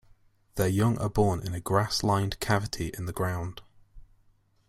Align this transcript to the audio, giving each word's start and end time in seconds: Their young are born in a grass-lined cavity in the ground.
Their 0.55 0.67
young 0.67 0.97
are 0.97 1.11
born 1.11 1.45
in 1.45 1.53
a 1.53 1.59
grass-lined 1.59 2.39
cavity 2.39 2.89
in 2.97 3.05
the 3.05 3.13
ground. 3.13 3.61